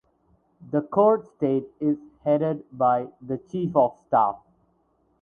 [0.71, 4.37] The court state is headed by the Chief of Staff.